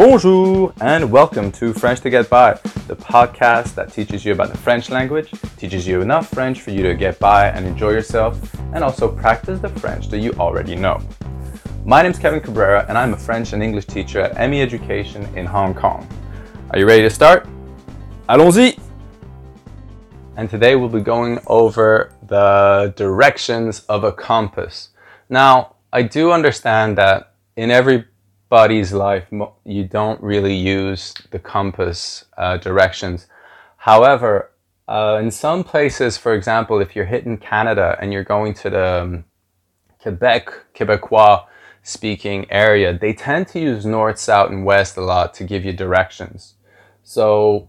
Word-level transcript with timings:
Bonjour 0.00 0.72
and 0.80 1.12
welcome 1.12 1.52
to 1.52 1.74
French 1.74 2.00
to 2.00 2.08
Get 2.08 2.30
By, 2.30 2.54
the 2.88 2.96
podcast 2.96 3.74
that 3.74 3.92
teaches 3.92 4.24
you 4.24 4.32
about 4.32 4.50
the 4.50 4.56
French 4.56 4.88
language, 4.88 5.30
teaches 5.58 5.86
you 5.86 6.00
enough 6.00 6.30
French 6.30 6.62
for 6.62 6.70
you 6.70 6.82
to 6.84 6.94
get 6.94 7.18
by 7.18 7.48
and 7.48 7.66
enjoy 7.66 7.90
yourself, 7.90 8.40
and 8.72 8.82
also 8.82 9.14
practice 9.14 9.60
the 9.60 9.68
French 9.68 10.08
that 10.08 10.20
you 10.20 10.32
already 10.38 10.74
know. 10.74 10.98
My 11.84 12.00
name 12.00 12.12
is 12.12 12.18
Kevin 12.18 12.40
Cabrera 12.40 12.86
and 12.88 12.96
I'm 12.96 13.12
a 13.12 13.16
French 13.18 13.52
and 13.52 13.62
English 13.62 13.84
teacher 13.84 14.20
at 14.22 14.48
ME 14.48 14.62
Education 14.62 15.22
in 15.36 15.44
Hong 15.44 15.74
Kong. 15.74 16.08
Are 16.70 16.78
you 16.78 16.86
ready 16.86 17.02
to 17.02 17.10
start? 17.10 17.46
Allons-y! 18.30 18.78
And 20.38 20.48
today 20.48 20.76
we'll 20.76 20.88
be 20.88 21.02
going 21.02 21.40
over 21.46 22.14
the 22.26 22.94
directions 22.96 23.80
of 23.80 24.04
a 24.04 24.12
compass. 24.12 24.88
Now, 25.28 25.76
I 25.92 26.04
do 26.04 26.32
understand 26.32 26.96
that 26.96 27.34
in 27.56 27.70
everybody's 28.52 28.92
life, 28.92 29.26
you 29.64 29.84
don't 29.84 30.20
really 30.20 30.54
use 30.54 31.14
the 31.30 31.38
compass 31.38 32.24
uh, 32.36 32.56
directions. 32.56 33.28
However, 33.76 34.50
uh, 34.88 35.20
in 35.22 35.30
some 35.30 35.62
places, 35.62 36.16
for 36.16 36.34
example, 36.34 36.80
if 36.80 36.96
you're 36.96 37.04
hitting 37.04 37.38
Canada 37.38 37.96
and 38.00 38.12
you're 38.12 38.24
going 38.24 38.54
to 38.54 38.70
the 38.70 39.02
um, 39.02 39.24
Quebec, 40.02 40.52
Quebecois 40.74 41.44
speaking 41.84 42.44
area, 42.50 42.92
they 42.92 43.12
tend 43.12 43.46
to 43.48 43.60
use 43.60 43.86
north, 43.86 44.18
south, 44.18 44.50
and 44.50 44.64
west 44.64 44.96
a 44.96 45.00
lot 45.00 45.32
to 45.34 45.44
give 45.44 45.64
you 45.64 45.72
directions. 45.72 46.54
So 47.04 47.68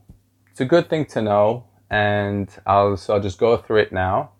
it's 0.50 0.62
a 0.62 0.66
good 0.66 0.90
thing 0.90 1.06
to 1.14 1.22
know, 1.22 1.66
and 1.92 2.50
I'll, 2.66 2.98
so 2.98 3.14
I'll 3.14 3.22
just 3.22 3.38
go 3.38 3.56
through 3.56 3.82
it 3.82 3.92
now 3.92 4.32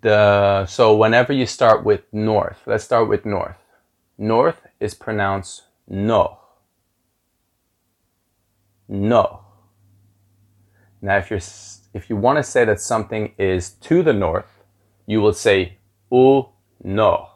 the 0.00 0.64
so 0.66 0.96
whenever 0.96 1.32
you 1.32 1.44
start 1.44 1.84
with 1.84 2.02
north, 2.12 2.58
let's 2.66 2.84
start 2.84 3.08
with 3.08 3.26
north. 3.26 3.56
North 4.18 4.66
is 4.80 4.94
pronounced 4.94 5.62
no. 5.88 6.38
No. 8.88 9.40
Now 11.00 11.18
if 11.18 11.30
you're 11.30 11.40
if 11.94 12.10
you 12.10 12.16
want 12.16 12.36
to 12.38 12.42
say 12.42 12.64
that 12.64 12.80
something 12.80 13.32
is 13.38 13.70
to 13.70 14.02
the 14.02 14.12
north, 14.12 14.62
you 15.06 15.20
will 15.20 15.32
say 15.32 15.78
au 16.12 16.52
nord. 16.82 17.28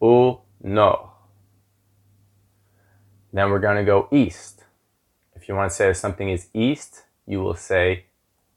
Au 0.00 0.42
nord. 0.62 1.08
Then 3.32 3.50
we're 3.50 3.60
going 3.60 3.78
to 3.78 3.84
go 3.84 4.08
east. 4.12 4.64
If 5.34 5.48
you 5.48 5.54
want 5.54 5.70
to 5.70 5.76
say 5.76 5.88
that 5.88 5.96
something 5.96 6.28
is 6.28 6.48
east, 6.52 7.04
you 7.26 7.40
will 7.40 7.54
say 7.54 8.06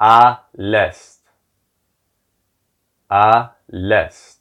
à 0.02 0.40
l'est 0.58 1.16
à 3.10 3.52
l'est. 3.70 4.40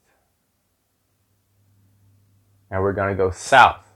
And 2.75 2.83
we're 2.83 2.92
going 2.92 3.11
to 3.11 3.14
go 3.14 3.30
south. 3.30 3.89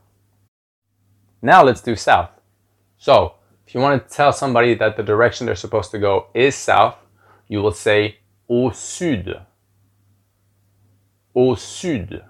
Now 1.43 1.65
let's 1.65 1.81
do 1.81 1.97
south. 1.97 2.31
So, 2.97 3.35
if 3.67 3.75
you 3.75 3.81
want 3.81 4.09
to 4.09 4.15
tell 4.15 4.33
somebody 4.33 4.75
that 4.75 4.97
the 4.97 5.03
direction 5.03 5.47
they're 5.47 5.57
supposed 5.57 5.91
to 5.91 5.99
go 5.99 6.29
is 6.33 6.55
south, 6.55 6.95
you 7.49 7.61
will 7.61 7.73
say 7.73 8.19
au 8.49 8.71
sud. 8.71 9.45
Au 11.35 11.57
sud. 11.57 12.23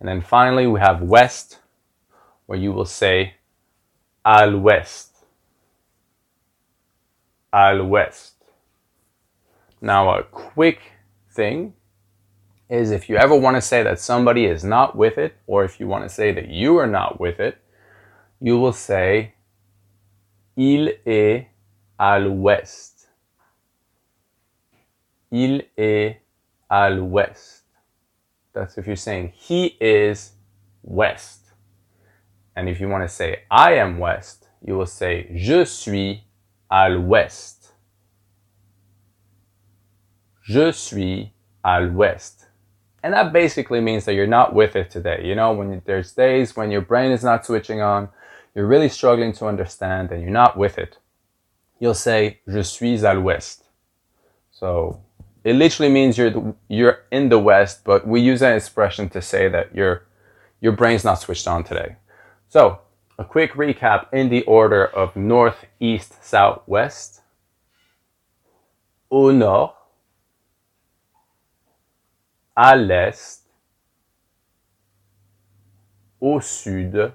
And 0.00 0.08
then 0.08 0.20
finally, 0.20 0.66
we 0.66 0.80
have 0.80 1.02
west, 1.02 1.60
where 2.46 2.58
you 2.58 2.72
will 2.72 2.84
say 2.84 3.34
à 4.26 4.50
l'ouest. 4.50 5.12
À 7.52 7.78
l'ouest. 7.78 8.32
Now, 9.80 10.18
a 10.18 10.24
quick 10.24 10.80
thing 11.30 11.74
is 12.74 12.90
if 12.90 13.08
you 13.08 13.16
ever 13.16 13.36
want 13.36 13.56
to 13.56 13.60
say 13.62 13.82
that 13.82 14.00
somebody 14.00 14.44
is 14.46 14.64
not 14.64 14.96
with 14.96 15.16
it, 15.18 15.36
or 15.46 15.64
if 15.64 15.78
you 15.78 15.86
want 15.86 16.04
to 16.04 16.08
say 16.08 16.32
that 16.32 16.48
you 16.48 16.76
are 16.78 16.86
not 16.86 17.20
with 17.20 17.40
it, 17.40 17.56
you 18.40 18.58
will 18.58 18.72
say 18.72 19.34
Il 20.56 20.88
est 21.06 21.48
à 21.98 22.18
l'ouest. 22.18 23.08
Il 25.30 25.62
est 25.76 26.20
à 26.70 26.90
l'ouest. 26.90 27.62
That's 28.52 28.78
if 28.78 28.86
you're 28.86 28.96
saying 28.96 29.32
he 29.34 29.76
is 29.80 30.32
west. 30.82 31.40
And 32.56 32.68
if 32.68 32.80
you 32.80 32.88
want 32.88 33.02
to 33.02 33.08
say 33.08 33.42
I 33.50 33.74
am 33.74 33.98
west, 33.98 34.48
you 34.64 34.76
will 34.76 34.86
say 34.86 35.28
Je 35.34 35.64
suis 35.64 36.22
à 36.70 36.88
l'ouest. 36.88 37.72
Je 40.42 40.70
suis 40.72 41.32
à 41.64 41.80
l'ouest. 41.80 42.43
And 43.04 43.12
that 43.12 43.34
basically 43.34 43.82
means 43.82 44.06
that 44.06 44.14
you're 44.14 44.26
not 44.26 44.54
with 44.54 44.76
it 44.76 44.90
today. 44.90 45.20
You 45.26 45.34
know, 45.34 45.52
when 45.52 45.82
there's 45.84 46.12
days 46.12 46.56
when 46.56 46.70
your 46.70 46.80
brain 46.80 47.10
is 47.12 47.22
not 47.22 47.44
switching 47.44 47.82
on, 47.82 48.08
you're 48.54 48.66
really 48.66 48.88
struggling 48.88 49.34
to 49.34 49.46
understand 49.46 50.10
and 50.10 50.22
you're 50.22 50.30
not 50.30 50.56
with 50.56 50.78
it. 50.78 50.96
You'll 51.78 51.92
say, 51.92 52.40
Je 52.48 52.62
suis 52.62 53.02
à 53.02 53.14
l'ouest. 53.14 53.64
So 54.52 55.02
it 55.44 55.54
literally 55.54 55.92
means 55.92 56.16
you're, 56.16 56.54
you're 56.68 57.00
in 57.12 57.28
the 57.28 57.38
west, 57.38 57.84
but 57.84 58.08
we 58.08 58.22
use 58.22 58.40
that 58.40 58.56
expression 58.56 59.10
to 59.10 59.20
say 59.20 59.50
that 59.50 59.74
your, 59.74 60.06
your 60.62 60.72
brain's 60.72 61.04
not 61.04 61.20
switched 61.20 61.46
on 61.46 61.62
today. 61.62 61.96
So 62.48 62.78
a 63.18 63.24
quick 63.24 63.52
recap 63.52 64.06
in 64.14 64.30
the 64.30 64.44
order 64.44 64.86
of 64.86 65.14
north, 65.14 65.66
east, 65.78 66.24
south, 66.24 66.62
west. 66.66 67.20
Au 69.10 69.30
nord, 69.30 69.72
à 72.56 72.76
l'est, 72.76 73.42
au 76.20 76.40
sud, 76.40 77.12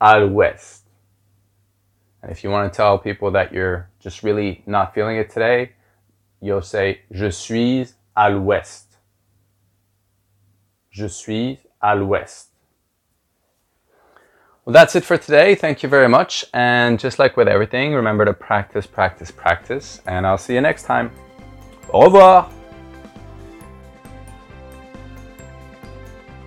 à 0.00 0.18
l'ouest. 0.18 0.82
And 2.22 2.30
if 2.30 2.44
you 2.44 2.50
want 2.50 2.72
to 2.72 2.76
tell 2.76 2.98
people 2.98 3.32
that 3.32 3.52
you're 3.52 3.88
just 3.98 4.22
really 4.22 4.62
not 4.66 4.94
feeling 4.94 5.16
it 5.16 5.30
today, 5.30 5.72
you'll 6.40 6.62
say 6.62 7.00
Je 7.10 7.30
suis 7.30 7.92
à 8.16 8.30
l'ouest. 8.30 8.96
Je 10.90 11.08
suis 11.08 11.58
à 11.82 11.96
l'ouest. 11.96 12.50
Well, 14.64 14.72
that's 14.72 14.94
it 14.94 15.04
for 15.04 15.18
today. 15.18 15.56
Thank 15.56 15.82
you 15.82 15.88
very 15.88 16.08
much. 16.08 16.44
And 16.54 17.00
just 17.00 17.18
like 17.18 17.36
with 17.36 17.48
everything, 17.48 17.94
remember 17.94 18.24
to 18.24 18.32
practice, 18.32 18.86
practice, 18.86 19.32
practice. 19.32 20.00
And 20.06 20.24
I'll 20.24 20.38
see 20.38 20.54
you 20.54 20.60
next 20.60 20.84
time. 20.84 21.10
Au 21.92 22.04
revoir. 22.04 22.61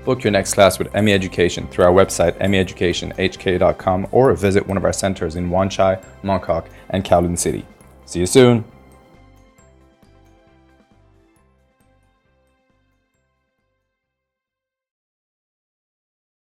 Book 0.05 0.23
your 0.23 0.31
next 0.31 0.53
class 0.53 0.77
with 0.77 0.93
ME 0.93 1.11
Education 1.11 1.67
through 1.67 1.85
our 1.85 1.91
website, 1.91 2.37
meeducationhk.com, 2.37 4.07
or 4.11 4.33
visit 4.35 4.67
one 4.67 4.77
of 4.77 4.85
our 4.85 4.93
centers 4.93 5.35
in 5.35 5.49
Wan 5.49 5.67
Chai, 5.67 5.99
Mong 6.23 6.43
Kok, 6.43 6.69
and 6.91 7.03
Kowloon 7.03 7.37
City. 7.37 7.65
See 8.05 8.19
you 8.19 8.27
soon! 8.27 8.63